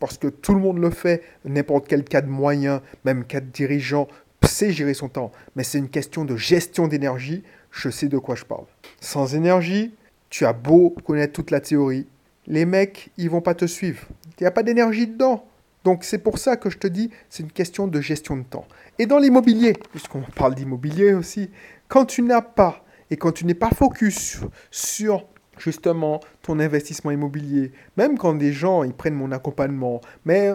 parce 0.00 0.18
que 0.18 0.28
tout 0.28 0.54
le 0.54 0.60
monde 0.60 0.78
le 0.78 0.90
fait, 0.90 1.22
n'importe 1.44 1.86
quel 1.88 2.04
cas 2.04 2.20
de 2.20 2.28
moyen, 2.28 2.82
même 3.04 3.24
cas 3.24 3.40
de 3.40 3.46
dirigeant, 3.46 4.08
sait 4.44 4.72
gérer 4.72 4.94
son 4.94 5.08
temps, 5.08 5.30
mais 5.56 5.64
c'est 5.64 5.78
une 5.78 5.88
question 5.88 6.24
de 6.24 6.36
gestion 6.36 6.88
d'énergie, 6.88 7.42
je 7.70 7.88
sais 7.90 8.08
de 8.08 8.18
quoi 8.18 8.34
je 8.34 8.44
parle. 8.44 8.64
Sans 9.00 9.34
énergie, 9.34 9.94
tu 10.30 10.46
as 10.46 10.52
beau 10.52 10.90
connaître 11.04 11.32
toute 11.32 11.50
la 11.50 11.60
théorie, 11.60 12.06
les 12.46 12.64
mecs, 12.64 13.10
ils 13.18 13.30
vont 13.30 13.40
pas 13.40 13.54
te 13.54 13.66
suivre. 13.66 14.02
Il 14.38 14.42
n'y 14.42 14.46
a 14.46 14.50
pas 14.50 14.62
d'énergie 14.62 15.06
dedans. 15.06 15.44
Donc 15.84 16.04
c'est 16.04 16.18
pour 16.18 16.38
ça 16.38 16.56
que 16.56 16.70
je 16.70 16.78
te 16.78 16.86
dis, 16.86 17.10
c'est 17.28 17.42
une 17.42 17.52
question 17.52 17.86
de 17.86 18.00
gestion 18.00 18.36
de 18.36 18.42
temps. 18.42 18.66
Et 18.98 19.06
dans 19.06 19.18
l'immobilier, 19.18 19.74
puisqu'on 19.90 20.22
parle 20.22 20.54
d'immobilier 20.54 21.12
aussi, 21.14 21.50
quand 21.88 22.04
tu 22.04 22.22
n'as 22.22 22.42
pas 22.42 22.84
et 23.12 23.18
quand 23.18 23.32
tu 23.32 23.44
n'es 23.44 23.54
pas 23.54 23.68
focus 23.68 24.40
sur 24.70 25.26
justement 25.58 26.20
ton 26.40 26.58
investissement 26.58 27.10
immobilier, 27.10 27.72
même 27.98 28.16
quand 28.16 28.32
des 28.32 28.54
gens 28.54 28.84
ils 28.84 28.94
prennent 28.94 29.14
mon 29.14 29.32
accompagnement, 29.32 30.00
mais 30.24 30.50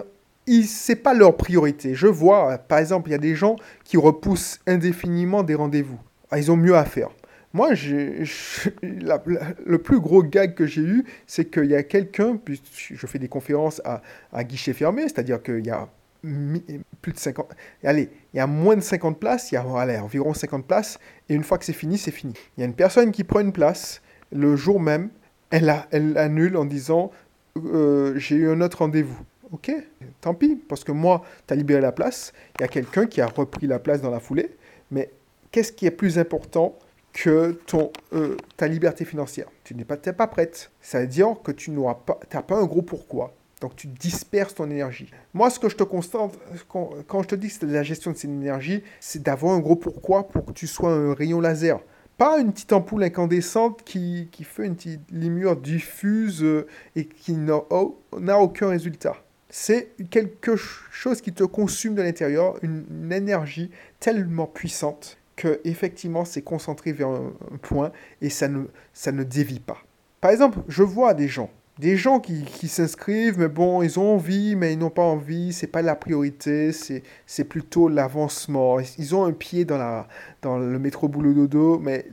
ce 0.47 0.91
n'est 0.91 0.95
pas 0.95 1.13
leur 1.13 1.37
priorité. 1.37 1.93
Je 1.93 2.07
vois, 2.07 2.57
par 2.57 2.79
exemple, 2.79 3.09
il 3.09 3.11
y 3.11 3.15
a 3.15 3.19
des 3.19 3.35
gens 3.35 3.57
qui 3.83 3.95
repoussent 3.95 4.59
indéfiniment 4.65 5.43
des 5.43 5.53
rendez-vous. 5.53 5.99
Ah, 6.31 6.39
ils 6.39 6.51
ont 6.51 6.57
mieux 6.57 6.75
à 6.75 6.83
faire. 6.83 7.09
Moi, 7.53 7.73
le 7.73 9.77
plus 9.77 9.99
gros 9.99 10.23
gag 10.23 10.55
que 10.55 10.65
j'ai 10.65 10.81
eu, 10.81 11.05
c'est 11.27 11.45
qu'il 11.45 11.65
y 11.65 11.75
a 11.75 11.83
quelqu'un, 11.83 12.37
puis 12.37 12.59
je 12.73 13.05
fais 13.05 13.19
des 13.19 13.29
conférences 13.29 13.83
à, 13.85 14.01
à 14.33 14.43
guichet 14.43 14.73
fermé, 14.73 15.03
c'est-à-dire 15.03 15.43
qu'il 15.43 15.65
y 15.65 15.69
a 15.69 15.87
plus 16.21 17.13
de 17.13 17.17
50. 17.17 17.53
Allez, 17.83 18.09
il 18.33 18.37
y 18.37 18.39
a 18.39 18.47
moins 18.47 18.75
de 18.75 18.81
50 18.81 19.19
places, 19.19 19.51
il 19.51 19.55
y 19.55 19.57
a 19.57 19.65
environ 19.65 20.33
50 20.33 20.65
places, 20.65 20.99
et 21.29 21.35
une 21.35 21.43
fois 21.43 21.57
que 21.57 21.65
c'est 21.65 21.73
fini, 21.73 21.97
c'est 21.97 22.11
fini. 22.11 22.33
Il 22.57 22.61
y 22.61 22.63
a 22.63 22.65
une 22.65 22.73
personne 22.73 23.11
qui 23.11 23.23
prend 23.23 23.39
une 23.39 23.53
place, 23.53 24.01
le 24.31 24.55
jour 24.55 24.79
même, 24.79 25.09
elle, 25.49 25.69
a, 25.69 25.87
elle 25.91 26.17
annule 26.17 26.57
en 26.57 26.65
disant 26.65 27.11
euh, 27.57 28.17
J'ai 28.17 28.35
eu 28.35 28.49
un 28.49 28.61
autre 28.61 28.79
rendez-vous. 28.79 29.19
Ok, 29.53 29.71
tant 30.19 30.33
pis, 30.33 30.57
parce 30.67 30.83
que 30.83 30.91
moi, 30.91 31.23
tu 31.47 31.53
as 31.53 31.57
libéré 31.57 31.79
la 31.79 31.93
place, 31.93 32.33
il 32.59 32.63
y 32.63 32.65
a 32.65 32.67
quelqu'un 32.67 33.05
qui 33.05 33.21
a 33.21 33.27
repris 33.27 33.65
la 33.65 33.79
place 33.79 34.01
dans 34.01 34.09
la 34.09 34.19
foulée, 34.19 34.57
mais 34.91 35.09
qu'est-ce 35.51 35.71
qui 35.71 35.85
est 35.85 35.91
plus 35.91 36.19
important 36.19 36.77
que 37.13 37.51
ton, 37.65 37.93
euh, 38.11 38.35
ta 38.57 38.67
liberté 38.67 39.05
financière? 39.05 39.47
Tu 39.63 39.73
n'es 39.73 39.85
pas, 39.85 39.95
pas 39.95 40.27
prête. 40.27 40.69
Ça 40.81 40.99
veut 40.99 41.07
dire 41.07 41.37
que 41.45 41.53
tu 41.53 41.71
n'as 41.71 41.93
pas, 41.93 42.19
pas 42.41 42.57
un 42.57 42.65
gros 42.65 42.81
pourquoi. 42.81 43.36
Donc 43.61 43.75
tu 43.75 43.87
disperses 43.87 44.55
ton 44.55 44.69
énergie. 44.69 45.09
Moi, 45.33 45.49
ce 45.49 45.59
que 45.59 45.69
je 45.69 45.75
te 45.75 45.83
constate, 45.83 46.31
quand, 46.67 47.23
je 47.23 47.27
te 47.27 47.35
dis 47.35 47.47
que 47.47 47.53
c'est 47.53 47.65
la 47.65 47.83
gestion 47.83 48.11
de 48.11 48.17
cette 48.17 48.29
énergie, 48.29 48.83
c'est 48.99 49.23
d'avoir 49.23 49.55
un 49.55 49.59
gros 49.59 49.75
pourquoi 49.75 50.27
pour 50.27 50.45
que 50.45 50.51
tu 50.51 50.67
sois 50.67 50.91
un 50.91 51.13
rayon 51.13 51.41
laser. 51.41 51.79
Pas 52.17 52.39
une 52.39 52.51
petite 52.51 52.73
ampoule 52.73 53.03
incandescente 53.03 53.83
qui, 53.83 54.29
fait 54.43 54.65
une 54.65 54.75
petite 54.75 55.11
lumière 55.11 55.55
diffuse 55.55 56.43
euh, 56.43 56.67
et 56.95 57.05
qui 57.05 57.33
n'a 57.33 58.39
aucun 58.39 58.69
résultat. 58.69 59.15
C'est 59.49 59.89
quelque 60.09 60.55
chose 60.55 61.21
qui 61.21 61.31
te 61.31 61.43
consume 61.43 61.95
de 61.95 62.01
l'intérieur, 62.01 62.57
une, 62.63 63.11
énergie 63.11 63.71
tellement 63.99 64.45
puissante 64.45 65.17
que 65.35 65.61
effectivement 65.63 66.25
c'est 66.25 66.41
concentré 66.41 66.91
vers 66.91 67.09
un, 67.09 67.31
point 67.61 67.91
et 68.21 68.29
ça 68.29 68.47
ne, 68.47 68.65
ça 68.93 69.11
ne 69.11 69.23
dévie 69.23 69.59
pas. 69.59 69.77
Par 70.19 70.31
exemple, 70.31 70.59
je 70.67 70.83
vois 70.83 71.13
des 71.13 71.27
gens 71.27 71.51
des 71.79 71.95
gens 71.95 72.19
qui, 72.19 72.67
s'inscrivent, 72.67 73.37
mais 73.37 73.47
bon, 73.47 73.83
ils 73.83 73.99
ont 73.99 74.15
envie, 74.15 74.55
mais 74.55 74.73
ils 74.73 74.79
n'ont 74.79 74.89
pas 74.89 75.03
envie, 75.03 75.53
c'est 75.53 75.67
pas 75.67 75.81
la 75.81 75.95
priorité, 75.95 76.71
c'est 76.71 77.43
plutôt 77.43 77.87
l'avancement. 77.87 78.79
Ils 78.97 79.15
ont 79.15 79.25
un 79.25 79.31
pied 79.31 79.63
dans, 79.63 79.77
la, 79.77 80.07
dans 80.41 80.57
le 80.57 80.79
métro 80.79 81.07
boulot 81.07 81.33
dodo, 81.33 81.79
mais 81.79 82.05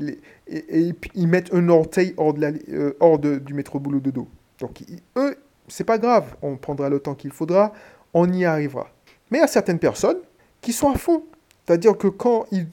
et, 0.47 0.93
ils 1.15 1.29
mettent 1.29 1.55
un 1.55 1.69
orteil 1.69 2.15
hors, 2.17 2.35
de 2.35 2.41
la, 2.41 2.53
euh, 2.69 2.93
hors 3.01 3.19
de, 3.19 3.39
du 3.39 3.55
métro 3.55 3.79
boulot 3.79 4.01
dodo. 4.01 4.29
Donc, 4.61 4.83
eux, 5.17 5.37
c'est 5.69 5.85
pas 5.85 5.99
grave, 5.99 6.37
on 6.43 6.57
prendra 6.57 6.91
le 6.91 7.01
temps 7.01 7.15
qu'il 7.15 7.33
faudra, 7.33 7.73
on 8.13 8.31
y 8.33 8.45
arrivera. 8.45 8.89
Mais 9.31 9.39
il 9.39 9.41
y 9.41 9.45
a 9.45 9.49
certaines 9.49 9.79
personnes 9.79 10.19
qui 10.61 10.73
sont 10.73 10.91
à 10.91 10.99
fond. 10.99 11.25
C'est-à-dire 11.65 11.97
que 11.97 12.09
quand 12.09 12.45
ils, 12.53 12.67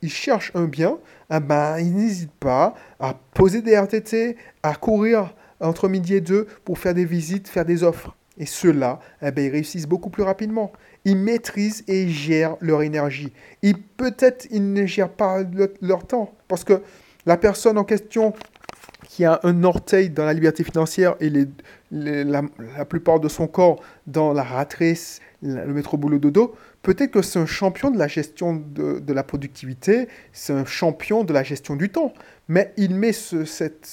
ils, 0.00 0.10
cherchent 0.10 0.52
un 0.54 0.66
bien, 0.66 0.98
ah 1.28 1.40
ben, 1.40 1.78
ils 1.78 1.94
n'hésitent 1.94 2.30
pas 2.30 2.74
à 3.00 3.14
poser 3.34 3.60
des 3.60 3.76
RTT, 3.76 4.36
à 4.62 4.76
courir 4.76 5.34
entre 5.60 5.88
midi 5.88 6.14
et 6.14 6.20
deux 6.20 6.46
pour 6.64 6.78
faire 6.78 6.94
des 6.94 7.04
visites, 7.04 7.48
faire 7.48 7.64
des 7.64 7.82
offres. 7.82 8.16
Et 8.38 8.46
ceux-là, 8.46 9.00
eh 9.22 9.30
ben, 9.32 9.44
ils 9.44 9.50
réussissent 9.50 9.86
beaucoup 9.86 10.08
plus 10.08 10.22
rapidement. 10.22 10.72
Ils 11.04 11.16
maîtrisent 11.16 11.84
et 11.88 12.08
gèrent 12.08 12.56
leur 12.60 12.82
énergie. 12.82 13.32
Et 13.62 13.74
peut-être 13.74 14.46
ils 14.50 14.72
ne 14.72 14.86
gèrent 14.86 15.10
pas 15.10 15.42
leur 15.82 16.06
temps. 16.06 16.32
Parce 16.48 16.64
que 16.64 16.80
la 17.26 17.36
personne 17.36 17.76
en 17.76 17.84
question 17.84 18.32
qui 19.10 19.24
a 19.24 19.40
un 19.42 19.64
orteil 19.64 20.08
dans 20.08 20.24
la 20.24 20.32
liberté 20.32 20.64
financière 20.64 21.16
et 21.20 21.30
la, 21.90 22.42
plupart 22.88 23.20
de 23.20 23.28
son 23.28 23.46
corps 23.46 23.82
dans 24.06 24.32
la 24.32 24.44
ratrice, 24.44 25.20
le 25.42 25.72
métro 25.74 25.96
boulot 25.96 26.18
dodo, 26.18 26.54
peut-être 26.82 27.10
que 27.10 27.20
c'est 27.20 27.38
un 27.38 27.46
champion 27.46 27.90
de 27.90 27.98
la 27.98 28.08
gestion 28.08 28.54
de, 28.54 29.12
la 29.12 29.22
productivité, 29.22 30.06
c'est 30.32 30.52
un 30.52 30.64
champion 30.64 31.24
de 31.24 31.32
la 31.32 31.42
gestion 31.42 31.76
du 31.76 31.90
temps. 31.90 32.14
Mais 32.48 32.72
il 32.76 32.94
met 32.94 33.12
ce, 33.12 33.44
cette 33.44 33.84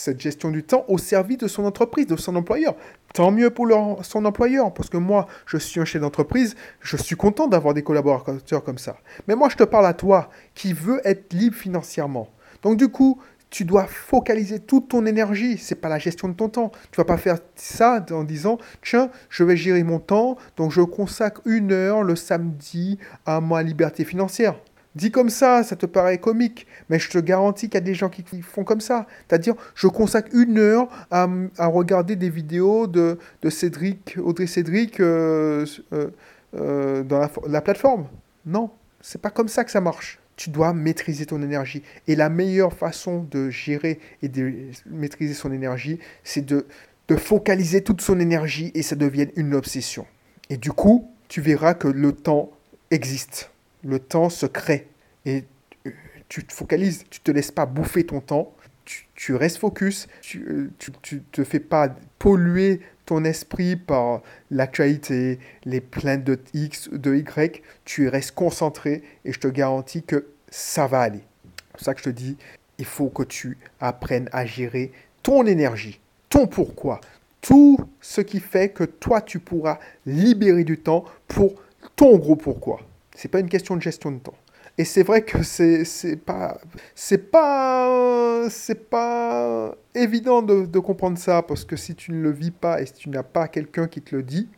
cette 0.00 0.20
gestion 0.20 0.50
du 0.50 0.62
temps 0.62 0.84
au 0.88 0.98
service 0.98 1.38
de 1.38 1.48
son 1.48 1.64
entreprise, 1.64 2.06
de 2.06 2.16
son 2.16 2.34
employeur. 2.36 2.74
Tant 3.12 3.30
mieux 3.30 3.50
pour 3.50 3.68
son 4.02 4.24
employeur, 4.24 4.72
parce 4.72 4.88
que 4.88 4.96
moi, 4.96 5.26
je 5.46 5.58
suis 5.58 5.80
un 5.80 5.84
chef 5.84 6.00
d'entreprise, 6.00 6.56
je 6.80 6.96
suis 6.96 7.16
content 7.16 7.48
d'avoir 7.48 7.74
des 7.74 7.82
collaborateurs 7.82 8.64
comme 8.64 8.78
ça. 8.78 8.96
Mais 9.28 9.34
moi, 9.34 9.48
je 9.50 9.56
te 9.56 9.64
parle 9.64 9.86
à 9.86 9.94
toi 9.94 10.30
qui 10.54 10.72
veux 10.72 11.00
être 11.04 11.32
libre 11.32 11.56
financièrement. 11.56 12.28
Donc 12.62 12.76
du 12.76 12.88
coup, 12.88 13.20
tu 13.50 13.64
dois 13.64 13.86
focaliser 13.86 14.60
toute 14.60 14.88
ton 14.88 15.04
énergie. 15.06 15.58
C'est 15.58 15.74
pas 15.74 15.88
la 15.88 15.98
gestion 15.98 16.28
de 16.28 16.34
ton 16.34 16.48
temps. 16.48 16.70
Tu 16.92 16.96
vas 16.96 17.04
pas 17.04 17.16
faire 17.18 17.38
ça 17.56 18.04
en 18.12 18.24
disant 18.24 18.58
tiens, 18.82 19.10
je 19.28 19.44
vais 19.44 19.56
gérer 19.56 19.82
mon 19.82 19.98
temps, 19.98 20.36
donc 20.56 20.70
je 20.70 20.80
consacre 20.80 21.42
une 21.44 21.72
heure 21.72 22.02
le 22.02 22.16
samedi 22.16 22.98
à 23.26 23.40
ma 23.40 23.62
liberté 23.62 24.04
financière. 24.04 24.54
Dit 24.96 25.12
comme 25.12 25.30
ça, 25.30 25.62
ça 25.62 25.76
te 25.76 25.86
paraît 25.86 26.18
comique, 26.18 26.66
mais 26.88 26.98
je 26.98 27.08
te 27.10 27.18
garantis 27.18 27.68
qu'il 27.68 27.74
y 27.74 27.78
a 27.78 27.80
des 27.80 27.94
gens 27.94 28.08
qui, 28.08 28.24
font 28.42 28.64
comme 28.64 28.80
ça. 28.80 29.06
C'est-à-dire, 29.28 29.54
je 29.76 29.86
consacre 29.86 30.34
une 30.34 30.58
heure 30.58 30.88
à, 31.10 31.28
regarder 31.66 32.16
des 32.16 32.30
vidéos 32.30 32.88
de, 32.88 33.18
Cédric, 33.48 34.16
Audrey 34.20 34.48
Cédric 34.48 34.98
euh, 34.98 35.64
euh, 35.92 36.08
euh, 36.56 37.04
dans 37.04 37.20
la, 37.46 37.60
plateforme. 37.60 38.08
Non, 38.44 38.70
c'est 39.00 39.22
pas 39.22 39.30
comme 39.30 39.48
ça 39.48 39.62
que 39.62 39.70
ça 39.70 39.80
marche. 39.80 40.18
Tu 40.34 40.50
dois 40.50 40.72
maîtriser 40.72 41.24
ton 41.24 41.40
énergie. 41.40 41.84
Et 42.08 42.16
la 42.16 42.28
meilleure 42.28 42.72
façon 42.72 43.28
de 43.30 43.48
gérer 43.48 44.00
et 44.22 44.28
de 44.28 44.70
maîtriser 44.86 45.34
son 45.34 45.52
énergie, 45.52 46.00
c'est 46.24 46.44
de, 46.44 46.66
de 47.06 47.16
focaliser 47.16 47.84
toute 47.84 48.00
son 48.00 48.18
énergie 48.18 48.72
et 48.74 48.82
ça 48.82 48.96
devienne 48.96 49.30
une 49.36 49.54
obsession. 49.54 50.06
Et 50.48 50.56
du 50.56 50.72
coup, 50.72 51.12
tu 51.28 51.40
verras 51.40 51.74
que 51.74 51.86
le 51.86 52.12
temps 52.12 52.50
existe 52.90 53.52
le 53.84 53.98
temps 53.98 54.30
se 54.30 54.46
crée. 54.46 54.88
Et 55.24 55.44
tu 56.28 56.44
te 56.44 56.52
focalises, 56.52 57.04
tu 57.10 57.20
te 57.20 57.30
laisses 57.30 57.50
pas 57.50 57.66
bouffer 57.66 58.04
ton 58.04 58.20
temps, 58.20 58.54
tu, 59.14 59.34
restes 59.34 59.58
focus, 59.58 60.08
tu, 60.20 60.42
euh, 60.48 60.70
tu, 61.02 61.20
te 61.20 61.44
fais 61.44 61.60
pas 61.60 61.94
polluer 62.18 62.80
ton 63.06 63.24
esprit 63.24 63.76
par 63.76 64.22
l'actualité, 64.50 65.38
les 65.64 65.80
plaintes 65.80 66.24
de 66.24 66.38
X, 66.54 66.88
de 66.90 67.14
Y, 67.14 67.62
tu 67.84 68.08
restes 68.08 68.32
concentré 68.32 69.02
et 69.24 69.32
je 69.32 69.38
te 69.38 69.48
garantis 69.48 70.02
que 70.02 70.26
ça 70.48 70.86
va 70.86 71.00
aller. 71.00 71.22
C'est 71.56 71.72
pour 71.72 71.80
ça 71.80 71.94
que 71.94 72.00
je 72.00 72.04
te 72.04 72.10
dis, 72.10 72.36
il 72.78 72.84
faut 72.84 73.08
que 73.08 73.22
tu 73.22 73.58
apprennes 73.80 74.28
à 74.32 74.46
gérer 74.46 74.92
ton 75.22 75.44
énergie, 75.46 76.00
ton 76.28 76.46
pourquoi, 76.46 77.00
tout 77.40 77.78
ce 78.00 78.20
qui 78.20 78.40
fait 78.40 78.70
que 78.70 78.84
toi 78.84 79.20
tu 79.20 79.38
pourras 79.38 79.78
libérer 80.06 80.64
du 80.64 80.78
temps 80.78 81.04
pour 81.28 81.54
ton 81.96 82.16
gros 82.18 82.36
pourquoi. 82.36 82.80
C'est 83.20 83.28
pas 83.28 83.40
une 83.40 83.50
question 83.50 83.76
de 83.76 83.82
gestion 83.82 84.12
de 84.12 84.18
temps. 84.18 84.38
Et 84.78 84.84
c'est 84.86 85.02
vrai 85.02 85.20
que 85.20 85.42
c'est 85.42 85.84
pas 86.24 86.58
c'est 86.94 87.30
pas 87.30 88.48
c'est 88.48 88.88
pas 88.88 89.74
évident 89.94 90.40
de, 90.40 90.64
de, 90.64 90.78
comprendre 90.78 91.18
ça 91.18 91.42
parce 91.42 91.66
que 91.66 91.76
si 91.76 91.94
tu 91.94 92.12
ne 92.12 92.22
le 92.22 92.30
vis 92.30 92.50
pas 92.50 92.80
et 92.80 92.86
si 92.86 92.94
tu 92.94 93.10
n'as 93.10 93.22
pas 93.22 93.46
quelqu'un 93.48 93.88
qui 93.88 94.00
te 94.00 94.16
le 94.16 94.22
dit, 94.22 94.48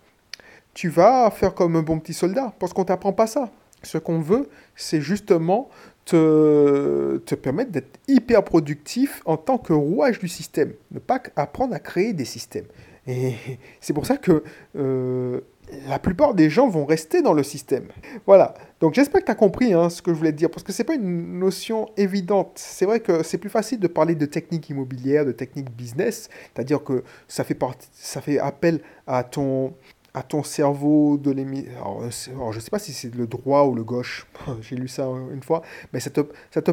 tu 0.75 0.91
vas 0.91 1.29
faire 1.33 1.55
comme 1.55 1.75
un 1.75 1.83
bon 1.83 1.99
petit 1.99 2.15
soldat 2.15 2.55
parce 2.61 2.73
qu'on 2.73 2.85
t'apprend 2.85 3.13
pas 3.13 3.27
ça. 3.27 3.51
Ce 3.83 3.99
qu'on 3.99 4.21
veut, 4.21 4.49
c'est 4.77 5.01
justement 5.01 5.69
te, 6.05 7.17
te 7.27 7.35
permettre 7.35 7.73
d'être 7.73 7.99
hyper 8.07 8.45
productif 8.45 9.23
en 9.25 9.39
tant 9.39 9.59
que 9.59 9.73
rouage 9.73 10.21
du 10.21 10.29
système. 10.29 10.73
Ne 10.93 11.01
pas 11.01 11.21
apprendre 11.35 11.75
à 11.75 11.81
créer 11.81 12.13
des 12.13 12.25
systèmes. 12.25 12.67
Et 13.09 13.35
c'est 13.81 13.93
pour 13.93 14.07
ça 14.07 14.19
que 14.19 14.45
euh, 14.77 15.41
la 15.87 15.99
plupart 15.99 16.35
des 16.35 16.51
gens 16.51 16.69
vont 16.69 16.85
rester 16.85 17.23
dans 17.23 17.33
le 17.33 17.43
système. 17.43 17.89
Voilà. 18.27 18.55
Donc 18.81 18.95
j'espère 18.95 19.21
que 19.21 19.27
tu 19.27 19.33
as 19.33 19.37
compris 19.37 19.73
hein, 19.73 19.91
ce 19.91 20.03
que 20.03 20.13
je 20.13 20.19
voulais 20.19 20.33
te 20.33 20.37
dire, 20.37 20.51
parce 20.51 20.63
que 20.63 20.73
ce 20.73 20.83
n'est 20.83 20.87
pas 20.87 20.95
une 20.95 21.39
notion 21.39 21.89
évidente. 21.97 22.53
C'est 22.57 22.85
vrai 22.85 23.01
que 23.01 23.23
c'est 23.23 23.39
plus 23.39 23.51
facile 23.51 23.79
de 23.79 23.87
parler 23.87 24.15
de 24.15 24.27
technique 24.27 24.69
immobilière, 24.71 25.25
de 25.25 25.33
technique 25.33 25.71
business, 25.71 26.29
c'est-à-dire 26.55 26.83
que 26.83 27.05
ça 27.29 27.45
fait, 27.45 27.59
ça 27.93 28.21
fait 28.21 28.39
appel 28.39 28.81
à 29.07 29.25
ton, 29.25 29.73
à 30.15 30.23
ton 30.23 30.43
cerveau 30.43 31.17
de 31.17 31.31
l'émission. 31.31 31.73
Alors, 31.77 32.53
je 32.53 32.59
ne 32.59 32.61
sais 32.61 32.71
pas 32.71 32.79
si 32.79 32.93
c'est 32.93 33.15
le 33.15 33.27
droit 33.27 33.65
ou 33.65 33.75
le 33.75 33.83
gauche, 33.83 34.27
j'ai 34.61 34.77
lu 34.77 34.87
ça 34.87 35.07
une 35.07 35.43
fois, 35.43 35.63
mais 35.93 36.01
ça 36.01 36.11
te, 36.11 36.21
ça 36.51 36.61
te, 36.61 36.73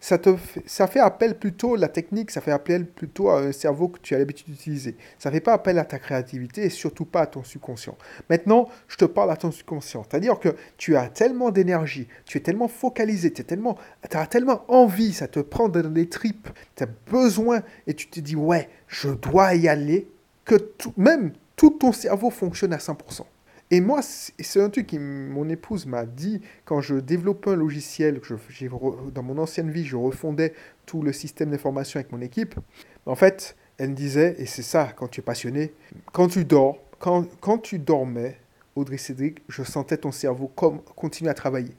ça 0.00 0.18
te 0.18 0.36
ça 0.66 0.86
fait 0.86 1.00
appel 1.00 1.38
plutôt, 1.38 1.76
la 1.76 1.88
technique, 1.88 2.30
ça 2.30 2.42
fait 2.42 2.50
appel 2.50 2.86
plutôt 2.86 3.30
à 3.30 3.40
un 3.40 3.52
cerveau 3.52 3.88
que 3.88 3.98
tu 4.00 4.14
as 4.14 4.18
l'habitude 4.18 4.48
d'utiliser. 4.48 4.96
Ça 5.18 5.30
fait 5.30 5.40
pas 5.40 5.54
appel 5.54 5.78
à 5.78 5.84
ta 5.84 5.98
créativité 5.98 6.64
et 6.64 6.70
surtout 6.70 7.06
pas 7.06 7.22
à 7.22 7.26
ton 7.26 7.42
subconscient. 7.42 7.96
Maintenant, 8.28 8.68
je 8.88 8.96
te 8.96 9.06
parle 9.06 9.30
à 9.30 9.36
ton 9.36 9.50
subconscient, 9.50 10.04
c'est-à-dire 10.08 10.38
que 10.38 10.54
tu 10.76 10.96
as 10.96 11.08
tellement 11.08 11.50
d'énergie, 11.50 12.08
tu 12.26 12.36
es 12.36 12.40
tellement 12.42 12.68
focalisé, 12.68 13.32
tu 13.32 13.44
tellement, 13.44 13.78
as 14.02 14.26
tellement 14.26 14.62
envie, 14.68 15.14
ça 15.14 15.26
te 15.26 15.40
prend 15.40 15.70
dans 15.70 15.90
les 15.92 16.08
tripes, 16.08 16.48
tu 16.76 16.82
as 16.82 16.88
besoin 17.10 17.62
et 17.86 17.94
tu 17.94 18.08
te 18.08 18.20
dis, 18.20 18.36
ouais, 18.36 18.68
je 18.88 19.08
dois 19.08 19.54
y 19.54 19.68
aller, 19.68 20.08
que 20.44 20.56
tout, 20.56 20.92
même 20.98 21.32
tout 21.56 21.70
ton 21.70 21.92
cerveau 21.92 22.30
fonctionne 22.30 22.72
à 22.72 22.78
100%. 22.78 23.22
Et 23.70 23.80
moi, 23.80 24.00
c'est 24.02 24.60
un 24.60 24.68
truc 24.68 24.88
que 24.88 24.96
mon 24.96 25.48
épouse 25.48 25.86
m'a 25.86 26.04
dit 26.04 26.40
quand 26.64 26.80
je 26.80 26.96
développais 26.96 27.50
un 27.50 27.56
logiciel, 27.56 28.20
que 28.20 28.34
dans 29.10 29.22
mon 29.22 29.38
ancienne 29.38 29.70
vie, 29.70 29.84
je 29.84 29.96
refondais 29.96 30.52
tout 30.86 31.02
le 31.02 31.12
système 31.12 31.50
d'information 31.50 31.98
avec 31.98 32.12
mon 32.12 32.20
équipe. 32.20 32.54
En 33.06 33.14
fait, 33.14 33.56
elle 33.78 33.90
me 33.90 33.94
disait, 33.94 34.36
et 34.38 34.46
c'est 34.46 34.62
ça 34.62 34.92
quand 34.94 35.08
tu 35.08 35.20
es 35.20 35.22
passionné, 35.22 35.72
quand 36.12 36.28
tu 36.28 36.44
dors, 36.44 36.78
quand, 36.98 37.26
quand 37.40 37.58
tu 37.58 37.78
dormais, 37.78 38.38
Audrey 38.76 38.98
Cédric, 38.98 39.42
je 39.48 39.62
sentais 39.62 39.96
ton 39.96 40.12
cerveau 40.12 40.48
comme, 40.48 40.80
continuer 40.96 41.30
à 41.30 41.34
travailler. 41.34 41.74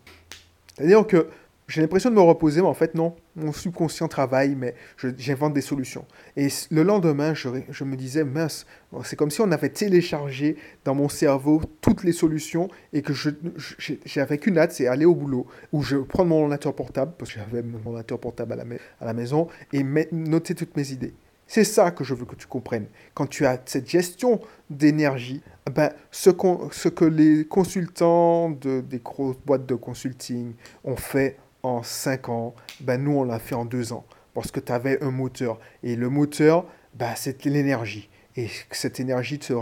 C'est-à-dire 0.76 1.06
que 1.06 1.30
j'ai 1.68 1.82
l'impression 1.82 2.12
de 2.12 2.16
me 2.16 2.22
reposer, 2.22 2.62
mais 2.62 2.68
en 2.68 2.76
fait, 2.76 2.94
non. 2.94 3.16
Mon 3.36 3.52
subconscient 3.52 4.08
travaille, 4.08 4.56
mais 4.56 4.76
j'invente 5.18 5.54
des 5.54 5.62
solutions. 5.62 6.06
Et 6.38 6.48
le 6.70 6.84
lendemain, 6.84 7.34
je, 7.34 7.84
me 7.84 7.96
disais, 7.96 8.24
mince, 8.24 8.68
c'est 9.04 9.16
comme 9.16 9.32
si 9.32 9.42
on 9.42 9.52
avait 9.52 9.70
téléchargé 9.70 10.58
dans 10.84 10.94
mon 10.94 11.10
cerveau 11.10 11.62
toutes 11.82 12.04
les 12.04 12.12
solutions 12.12 12.68
et 12.94 13.02
que 13.02 13.14
j'avais 14.06 14.38
qu'une 14.38 14.60
hâte, 14.60 14.74
c'est 14.74 14.88
aller 14.88 15.06
au 15.06 15.16
boulot, 15.16 15.48
ou 15.72 15.82
je 15.82 15.98
prends 15.98 16.24
mon 16.24 16.42
ordinateur 16.42 16.76
portable, 16.76 17.14
parce 17.18 17.34
que 17.34 17.40
j'avais 17.40 17.64
mon 17.64 17.80
ordinateur 17.80 18.20
portable 18.20 18.54
à 18.54 19.06
la, 19.06 19.14
maison, 19.14 19.48
et 19.74 19.84
noter 20.12 20.54
toutes 20.54 20.78
mes 20.78 20.92
idées. 20.92 21.14
C'est 21.48 21.64
ça 21.64 21.92
que 21.92 22.04
je 22.04 22.14
veux 22.14 22.26
que 22.26 22.36
tu 22.36 22.48
comprennes. 22.48 22.88
Quand 23.14 23.28
tu 23.28 23.46
as 23.46 23.60
cette 23.66 23.90
gestion 23.90 24.40
d'énergie, 24.70 25.42
ben, 25.72 25.92
ce, 26.12 26.30
que 26.30 27.06
les 27.06 27.46
consultants 27.46 28.50
de, 28.50 28.82
des 28.82 29.00
grosses 29.00 29.38
boîtes 29.46 29.66
de 29.66 29.76
consulting 29.76 30.54
ont 30.84 30.96
fait 30.96 31.38
en 31.66 31.84
5 31.84 32.30
ans, 32.30 32.56
ben 32.82 33.02
nous 33.04 33.12
on 33.12 33.24
l'a 33.24 33.40
fait 33.40 33.56
en 33.56 33.66
2 33.66 33.94
ans. 33.94 34.06
Parce 34.34 34.52
que 34.52 34.60
tu 34.60 34.72
avais 34.72 35.02
un 35.02 35.12
moteur. 35.12 35.60
Et 35.82 35.96
le 35.96 36.10
moteur, 36.10 36.66
ben, 36.94 37.14
c'était 37.16 37.50
l'énergie. 37.50 38.10
Et 38.36 38.50
cette 38.72 39.00
énergie 39.00 39.40
te 39.40 39.54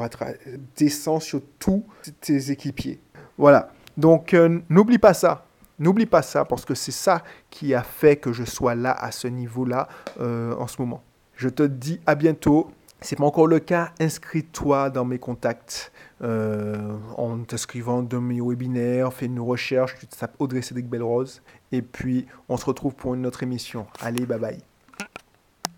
descend 0.76 1.22
sur 1.22 1.42
tous 1.60 1.86
tes 2.22 2.52
équipiers. 2.52 3.00
Voilà. 3.38 3.72
Donc 3.98 4.34
euh, 4.34 4.60
n'oublie 4.70 4.98
pas 4.98 5.14
ça. 5.14 5.46
N'oublie 5.80 6.06
pas 6.06 6.22
ça 6.22 6.46
parce 6.46 6.66
que 6.66 6.74
c'est 6.74 6.92
ça 6.92 7.24
qui 7.50 7.74
a 7.74 7.84
fait 7.84 8.16
que 8.18 8.34
je 8.34 8.44
sois 8.44 8.76
là 8.76 8.92
à 8.92 9.12
ce 9.12 9.28
niveau-là 9.28 9.88
euh, 10.20 10.56
en 10.56 10.68
ce 10.68 10.82
moment. 10.82 11.04
Je 11.36 11.50
te 11.50 11.64
dis 11.64 12.00
à 12.06 12.16
bientôt. 12.16 12.72
C'est 13.04 13.18
pas 13.18 13.26
encore 13.26 13.48
le 13.48 13.60
cas, 13.60 13.92
inscris-toi 14.00 14.90
dans 14.90 15.04
mes 15.04 15.20
contacts 15.20 15.92
euh, 16.22 16.96
en 17.18 17.44
t'inscrivant 17.44 18.02
dans 18.02 18.22
mes 18.22 18.40
webinaires, 18.40 19.12
fais 19.12 19.26
une 19.26 19.42
recherche, 19.42 19.96
tu 20.00 20.08
tapes 20.08 20.36
Audrey 20.40 20.62
Cédric 20.62 20.88
Belrose 20.88 21.42
et 21.74 21.82
puis 21.82 22.28
on 22.48 22.56
se 22.56 22.66
retrouve 22.66 22.96
pour 22.96 23.14
une 23.14 23.26
autre 23.26 23.44
émission. 23.44 23.88
Allez, 24.00 24.26
bye 24.26 24.40
bye. 24.40 24.73